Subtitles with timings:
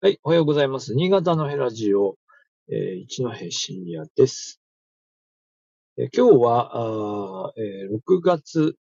[0.00, 0.94] はい、おはようございます。
[0.94, 2.14] 新潟のヘラジオ、
[2.70, 4.60] えー、一戸深夜です。
[5.96, 8.76] えー、今日は、あえー、6月、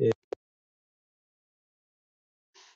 [0.00, 0.10] えー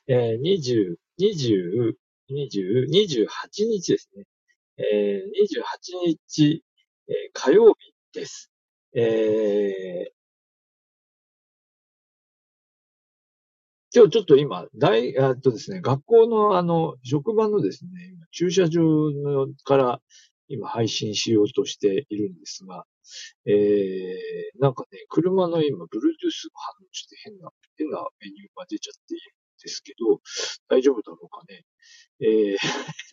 [0.08, 1.94] えー、20、20、
[2.28, 3.26] 20、28
[3.64, 4.24] 日ですね。
[4.76, 5.30] えー、
[6.04, 6.62] 28日、
[7.08, 8.50] えー、火曜日です。
[8.92, 9.37] えー、
[13.98, 17.90] 今日ちょっと今、大、えっとですね、学校のあの、職場のですね、
[18.30, 20.00] 駐車場のから
[20.46, 22.84] 今配信しようとしているんですが、
[23.44, 30.20] えー、なんかね、車の今、Bluetooth が反応して変な、変なメニューが出ちゃっているんですけど、
[30.68, 31.64] 大丈夫だろうかね？
[32.20, 32.58] えー、えっ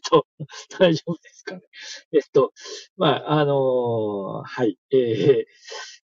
[0.07, 0.27] と、
[0.77, 1.62] 大丈夫ですかね？
[2.13, 2.54] えっと、
[2.95, 5.45] まあ、あのー、はい、えー、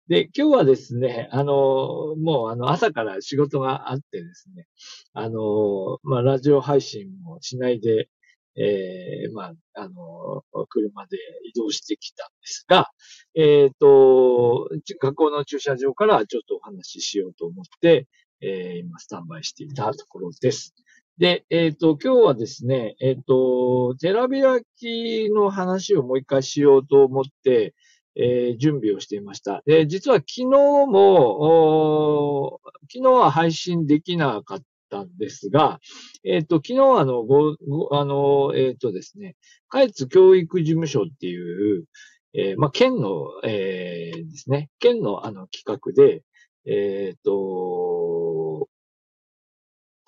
[0.10, 4.66] で、今日はですね、あの、もうあの朝から仕事があってですね、
[5.14, 8.10] あの、まあ、ラジオ配信もしないで、
[8.56, 12.90] えー、まあ、あの、車で移動してきたんですが、
[13.36, 14.68] えっ、ー、と、
[15.00, 18.08] 学校の駐車場からちょっとお話ししようと思って、
[18.42, 20.74] えー、今スタンバイしていたところです。
[21.20, 27.76] で、えっ、ー、と、今日はですね、えっ、と、寺開きの話をもう一回しようと思って、
[28.16, 29.62] えー、準備をしていました。
[29.66, 30.46] で、実は昨日
[30.88, 32.60] も、
[32.92, 35.80] 昨日は配信できなかったんですが、
[36.24, 39.36] えっ、ー、と、昨日はあの、ご、ごあの、えっ、ー、とですね、
[39.70, 41.86] 下越教育事務所っていう、
[42.34, 46.24] えー、まあ、県の、えー、ですね、県のあの企画で、
[46.66, 48.68] えっ、と、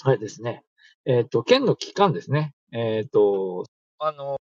[0.03, 0.63] はいですね、
[1.05, 3.63] えっ、と、県の機関ですね、えっ、と、
[3.99, 4.37] あの、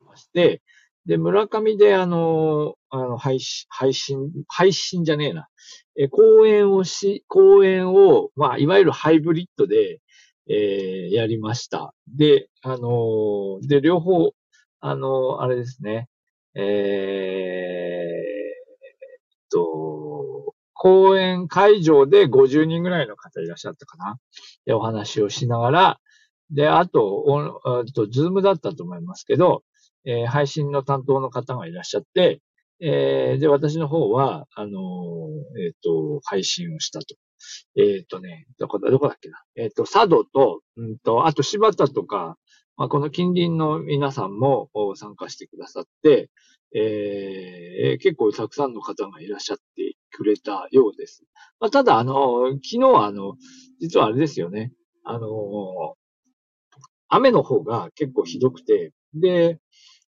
[0.00, 0.62] まして、
[1.06, 5.48] で、村上であの、あの、配信、配信、配信じゃねえな。
[5.96, 10.00] え、講演をし、講演を、まあ、いわゆるハイブリッドで、
[10.48, 11.94] えー、やりました。
[12.08, 14.32] で、あので、両方、
[14.80, 16.08] あのあれですね、
[16.54, 24.18] えー、と、講演会場で50人ぐらいの方いらっしゃったかな。
[24.66, 26.00] で、お話をしながら、
[26.50, 29.64] で、あと、おと、ズームだったと思いますけど、
[30.06, 32.40] えー、配信の担当の方がいらっしゃって、
[32.80, 37.16] えー、で、私の方は、あのー、えっ、と、配信をしたと。
[37.76, 39.42] えっ、とね、どこだ、どこだっけな。
[39.56, 42.36] えっ、と、佐渡と、うんと、あと柴田とか、
[42.76, 46.30] まあ、この近隣の皆さんも参加してくださって、
[46.74, 51.24] えー、結構たくさんの方がいらっしゃってくれたようです。
[51.58, 53.36] まあ、ただ、あの、昨日はあの、
[53.80, 54.72] 実はあれですよね。
[55.04, 55.96] あの、
[57.08, 59.58] 雨の方が結構ひどくて、で、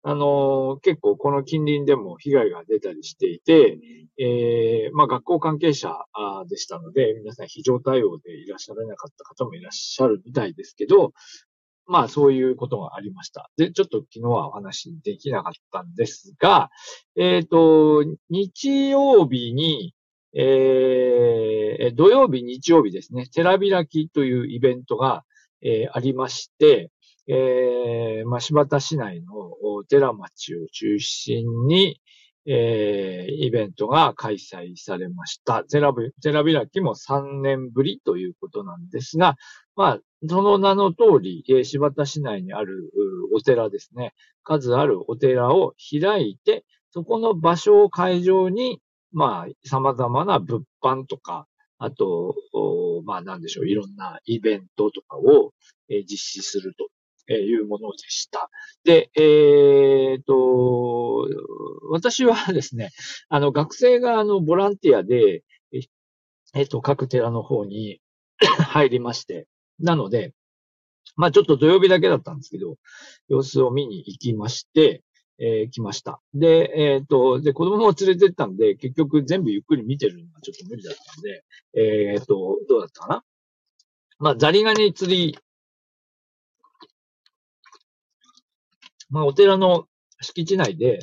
[0.03, 3.79] あの、結構この近隣でも被害が出たりしていて、
[4.19, 5.95] えー、まあ学校関係者
[6.49, 11.13] でしたので、皆さん非常対応でいらっしゃらなかった方もいらっしゃるみたいですけど、
[11.87, 13.51] まあそういうことがありました。
[13.57, 16.71] で、ちょっと昨日はお話できなかったんですが、
[17.17, 19.95] えっ、ー、と、日曜日に、
[20.33, 25.25] えー、土曜日、日曜日ですね、寺開きというイベントが、
[25.63, 26.91] えー、ありまして、
[27.33, 32.01] えー、まあ、柴田市内の寺町を中心に、
[32.45, 35.63] えー、イベントが開催されました。
[35.63, 39.37] 寺寺開きも3年ぶりということなんですが、
[39.77, 39.99] まあ、
[40.29, 42.91] その名の通り、えー、柴田市内にある
[43.33, 48.83] お寺ですね、数あるお寺を開いて、そこの場所を会場に、
[49.13, 51.47] まあ、様々な物販とか、
[51.79, 52.35] あと、
[53.05, 55.53] まあ、なんでしょう、いろんなイベントとかを、
[55.89, 56.89] えー、実施すると
[57.39, 58.51] いうものでした。
[58.85, 61.27] で、えっ、と、
[61.91, 62.91] 私はですね、
[63.29, 65.43] あの、学生があの、ボランティアで、
[66.55, 68.01] えっ、と、各寺の方に
[68.41, 69.47] 入りまして、
[69.79, 70.35] なので、
[71.17, 72.77] まあちょっと土曜日だけだったんですけど、
[73.29, 75.03] 様子を見に行きまして、
[75.39, 76.21] えー、来ました。
[76.35, 81.45] で、えっ、ー、と、で、子供も連れてったんで、結局全部ゆっくり見てるのがちょっと無理だったんで、
[82.13, 83.25] えっ、ー、と、どうだったかな？
[84.19, 85.39] まあ、ザリガニ釣り
[89.11, 89.87] まあ、お寺の
[90.21, 91.01] 敷地内で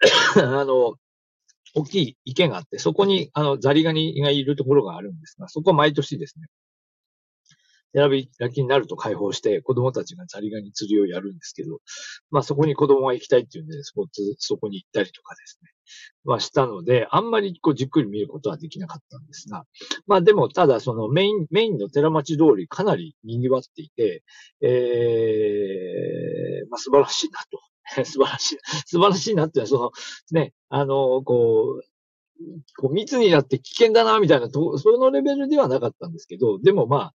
[0.36, 0.94] あの、
[1.74, 6.46] 大きい池があって、そこに、あの、ザリガニがいるところがあるんですが、そこは毎年ですね、
[7.94, 11.80] 選び開きになると開放して、子供たちがザリガニ釣りをやるんですけど、
[12.30, 14.06] まあそこに子供が行きたいっていうんで、そこ、
[14.38, 15.70] そこに行ったりとかですね。
[16.24, 19.64] まあしたので、あんまりこうじっくり見ることはできなかったんですが、
[20.06, 24.24] まあでも、ただそのメイン、メインの寺町通りかなり賑わっていて、
[24.60, 27.60] えー、まあ素晴らしいなと。
[28.04, 31.82] 素晴らしい、素晴らしいなっていうのは、その、ね、あの、こう、
[32.76, 37.14] こう密になって危険だな、みたいなと、そのレベルではなかったんですけど、でもまあ、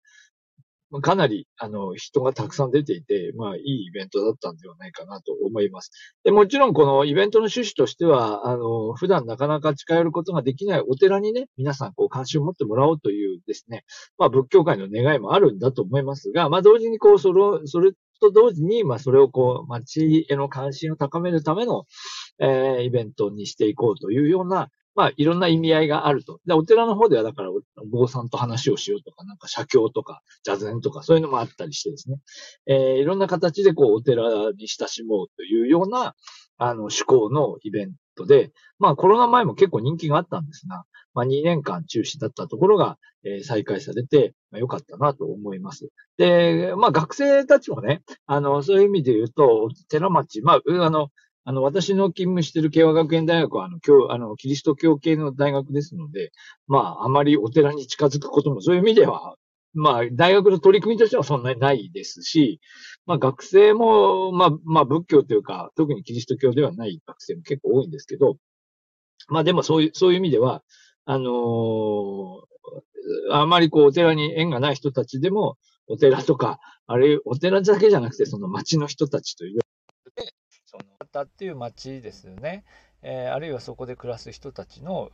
[1.03, 5.91] かなり、あの、人がたくさん出ていて、まあ、いいイベントだったんではないかなと思います。
[6.25, 13.85] で、もちろん、このイベントの趣旨としては、あの、普段なかなか近寄ることができないお寺にね、皆さん、こう、関心を持ってもらおうというですね、
[14.17, 21.85] まあ、仏教界の願いもあるんだと思いますが、まあ、同時に、こう、それ、それと同時に、まあ、それをこう、街への関心を高めるための、
[22.39, 26.41] えー、イベントにしていこうというような、まあ、いろんな意味合いがあると。
[26.45, 32.17] で、お寺の方では、だから、お坊さんと話をしようとか、なんか、写経とか、座禅とか、そういうのもあったりしてですね。
[32.67, 36.17] えー、いろんな形で、こう、お寺に親しもうというような、
[36.57, 38.51] あの、趣向のイベントで、
[38.81, 40.83] まあ、コロナ前も結構人気があったんですが、
[41.15, 45.89] まあ、2年間中止だったところが、えー、再開されて、まあ、よかったなと思います。
[46.17, 51.09] で、まあ、学生たちもね、あの、そういう意味で言うと、寺町、まあ、あの、
[51.45, 56.31] あの、私の勤務している慶和学園大学は、あの、教、あの、キリスト教系の大学ですので、
[56.67, 59.37] まあ、あまりお寺に近づくことも、そういう意味では、
[59.75, 62.61] まあ、大学の取り組みとしてはそんなにないですし、
[63.07, 68.37] まあ、学生も、まあ、まあ、仏教というか、特にキリスト教ではない学生も結構多いんですけど、
[69.29, 70.63] まあ、でもそういう、そういう意味では、
[71.07, 72.45] あのー、
[73.31, 75.57] あまりこう、お寺に縁がない人たちでも、
[75.87, 79.61] お寺とか、あるいは、お寺だけじゃなくて、その町の人たちという。
[80.67, 82.65] その方っていう町ですよね、
[83.03, 85.11] えー、あるいはそこで暮らす人たちの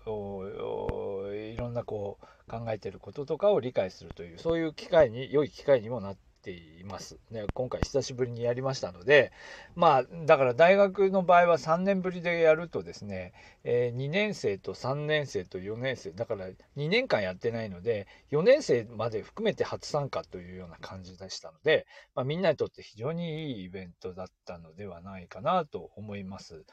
[1.33, 7.19] いろんなこう考えてることとかを理解するというそういう機会に良い機会にもなってています。
[7.31, 9.32] ね、今回久しぶりにやりましたので、
[9.75, 13.32] まあ、だから大学の場合は3年ぶりでやるとですね、
[13.64, 26.64] えー、2年生と3年生と4年生、だから2年間やってないので、4年生まで含めて初参加というような感じでしたので、まあ、みんなにとって非常にいいイベントだったのではないかなと思います。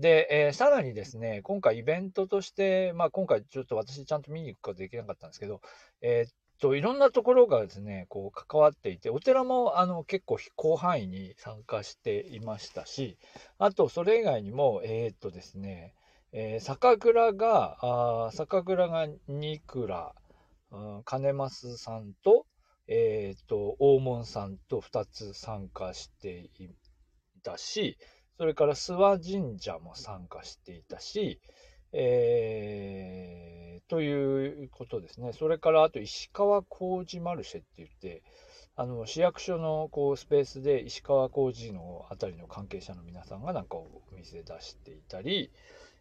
[0.00, 5.60] で、えー、さらにですね、今回イベントとして、まあ今回ちょっと私ちゃんと見に行くことできなかったんですけど、
[6.00, 13.18] えー、と、いろんなところがですね、こう関わっていて、お寺もあの結構広範囲に参加していましたし、
[13.58, 15.94] あとそれ以外にも、えー、っとですね、
[16.32, 20.14] えー、酒蔵が、あ酒蔵が2蔵、
[20.70, 22.46] うん、金増さんと、
[22.86, 26.70] えー、っと、大門さんと2つ参加してい
[27.42, 27.96] たし、
[28.36, 31.40] それから諏訪神社も参加していたし、
[31.92, 33.59] えー、
[33.90, 35.32] ということですね。
[35.32, 38.22] それから、あと、石川工事マルシェって言って、
[38.76, 45.50] あの、市役所のこうスペースで石川工事のあたりの関係者の皆さんがなんかお店出していたり、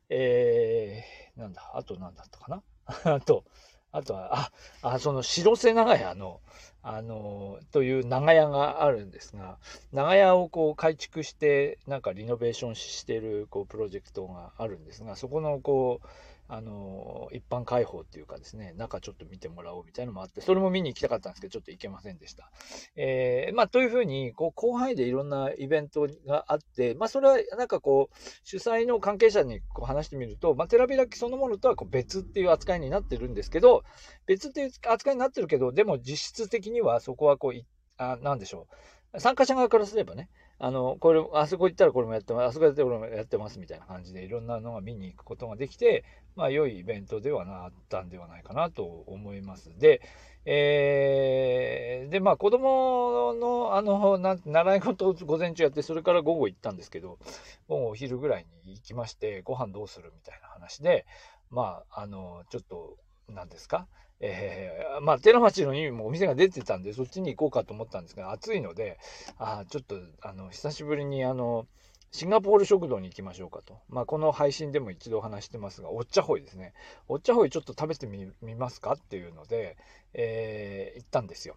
[0.10, 2.64] えー、なんだ、あと何だったかな？
[3.16, 3.44] あと、
[3.92, 4.52] あとは、あ、
[4.84, 6.42] あその白瀬長屋の、
[6.81, 9.58] あの、という長屋があるんですが、
[9.92, 16.08] 長屋をこう改築して、なんかリノベーションしてるこうプロジェクトがあるんですが、そこのこう、
[16.52, 22.50] あの、一般開放っていうかですね、中ちょっと見てもらおうみたいなのもあって、それも見に行きたかったんですけど、ちょっと行けませんでした。
[22.96, 33.84] えー、まあ、というふうに、こう、広範囲でいろんなイベントがあって、まあ、それはなんかこう、主催の関係者にこう話してみると、まあ、寺開きそのものとはこう別っていう扱いになってるんですけど、
[34.26, 37.62] 別っていう扱いになってるけど、でも実質的にはそこはこう、
[37.98, 38.68] あなんでしょ
[39.13, 39.19] う。
[39.19, 40.30] 参加者側からすればね、
[40.60, 46.04] あの、これ、あそこ行ったらこれもやってます、あそこ行ったらこれもやってますみたいな感じで、いろんなのが見に行くことができて、
[46.36, 49.77] まあ、良いイベントではなったんではないかなと思います。
[49.80, 50.01] で、
[50.45, 57.19] えー、で、まあ、子供の、あの、な習い事を午前中やって、それから午後行ったんですけど、
[57.68, 61.06] 午後お昼ぐらいに行きまして、ご飯どうするみたいな話で、
[61.49, 62.97] まあ、あの、ちょっと、
[63.33, 63.88] なんですか？
[64.21, 68.98] えー、まあ、寺町のにもお店が出てたんで、そっちに行こうかと思ったんですが、暑いので、
[69.38, 71.68] あちょっと、あの、久しぶりに、あの、
[72.12, 73.78] シンガポール食堂に行きましょうかと。
[73.88, 76.74] まあ、この配信でも一度話してますが、おっちゃほいですね。
[77.07, 78.94] おっちゃほいちょっと食べてみますか？
[78.94, 79.78] っていうので、
[80.14, 81.56] えー、行ったんですよ。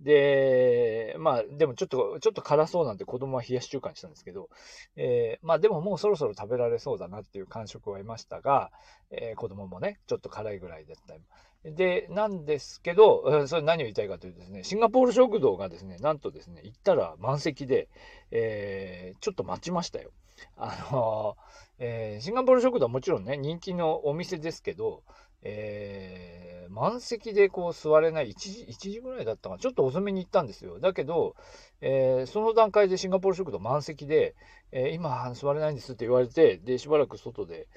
[0.00, 0.93] で、
[1.24, 4.50] まあ、でもちょっと、ちょっと辛そうなんで子供は冷やし中華にしたんですけど、
[4.94, 8.70] えー、まあでももうそろそろ食べられそうだなっていう感触は得ましたが、
[9.10, 11.22] えー、子供もね、ちょっと辛いぐらいだったり。
[11.64, 17.88] で、なんですけど、 それ何を言いたいかというとですね、シンガポール食堂がですね、なんとですね、行ったら満席で、
[18.30, 20.10] えー、ちょっと待ちましたよ。
[20.56, 21.36] あの
[21.78, 25.02] えー、シンガポール食堂はもちろんね、人気のお店ですけど、
[25.42, 29.58] えー、満席でこう座れない1時、1時ぐらいだったかな。
[29.60, 30.78] ちょっと遅めに行ったんですよ。
[30.78, 31.36] だけど、
[31.80, 34.34] えー、その段階でシンガポール食堂満席で、
[34.72, 37.68] え、今座れないんですって言われて、で、しばらく外で、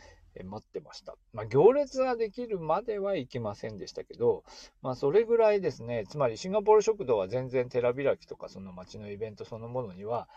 [0.43, 1.15] 待ってました。
[1.33, 4.43] まあ、行列ができるまでは行きませんでしたけど、
[4.81, 10.27] まあ、それぐらいですね、つまりシンガポール食堂は全然寺開きとかその街のイベントそのものには、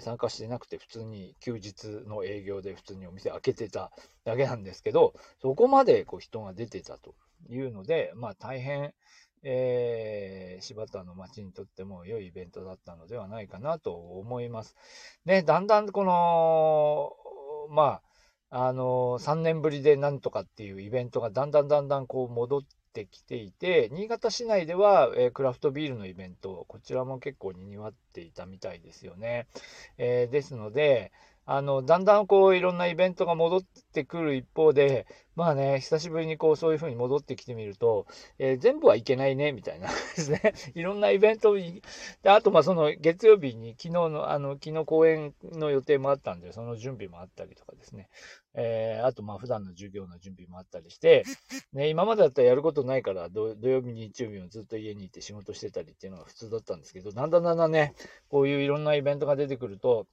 [0.00, 3.92] 参加してなくて普通に休日の営業で普通にお店開けてた
[4.24, 7.14] だけなんですけど、そこまでこう人が出てたと
[7.48, 8.94] いうので、まあ大変、
[9.42, 14.74] えー、柴田の街にとっても良いイベントだったのではないかなと思います。
[15.26, 17.12] ね、だんだんこの、
[17.70, 18.02] まあ、
[18.56, 22.60] あの、3年ぶりでなんとかっていうイベントがだんだんだんだんこう戻っ
[22.92, 29.48] てきていて、新潟市内では、えー、クラフトビールのイベント、こちらも結構にぎわっていたみたいですよね。
[29.98, 31.10] えー、ですので、
[31.46, 38.06] あの、だんだんこういろんなイベントが戻ってくる一方で、まあね、久しぶりにこうそういう風に戻ってきてみると、
[38.38, 40.54] えー、全部はいけないね、みたいなですね。
[40.74, 41.82] いろんなイベントで、
[42.24, 48.08] あとまあその月曜日に昨日の、あの、昨日公演の予定もあったんで、その準備もあったりとかですね。
[48.54, 51.24] えー、あとまあ普段の授業の準備もあったりして、
[51.72, 57.94] ね、今までだったらやることないから土曜日、日曜日もずっと家にいて仕事してたりっていうのが普通だったんですけど、だんだんだんだんね、
[58.28, 60.06] こういういろんなイベントが出てくると、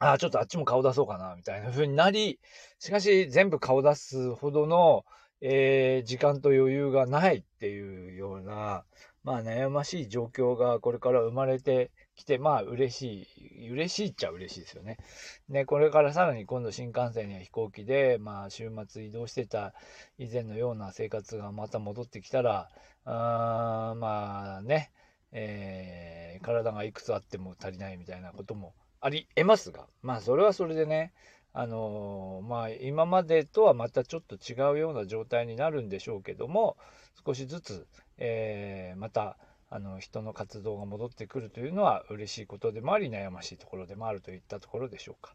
[0.00, 2.40] ああ、ちょっとあっちも顔出そうかな、みたいな風になり、
[2.78, 5.04] しかし全部顔出すほどの、
[5.42, 8.84] えー、時間と余裕がないっていうような、
[9.24, 13.26] まあ悩ましい状況がこれから生まれてきて、まあ嬉し
[13.66, 14.96] い、嬉しいっちゃ嬉しいですよね。
[15.50, 19.74] ね、これからさらに今度新幹線や飛行機で、まあ週末移動してた
[20.16, 22.70] 以前のような生活がまた戻ってきたら、
[23.04, 24.92] あまあね、
[25.32, 31.12] えー、体がいくつあっても足りないみたいなこともあり得ますが、まあそれはそれでね、
[31.52, 36.76] あのー、まあ今までとはまたちょっと違うような状態になるんでしょうけども、
[37.24, 37.86] 少しずつ、
[38.18, 39.36] えー、また、
[39.72, 45.32] あの人の活動が戻ってくるというのは嬉しいことでもあり悩ましいところでもあるといったところでしょうか。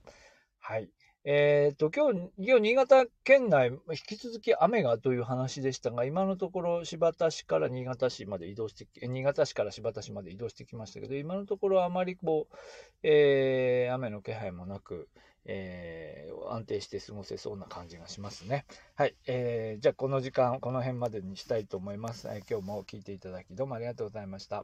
[0.60, 0.90] はい。
[1.28, 12.56] えっ、ー、と、今日、今日、新潟県内、引き続き雨がという話でしたが、今のところ、新発田市から新潟市まで移動して、新潟市から新発田市まで移動してきましたけど、今のところあまりこう、
[13.02, 15.10] えー、雨の気配もなく、
[15.46, 18.68] えー、安定して過ごせそうな感じがしますね。
[18.94, 19.16] はい。
[19.26, 22.28] えー、じゃあ、この時間、この辺までにしたいと思います。
[22.28, 24.64] えー、今日も聞いていただき、どうもありがとうございました。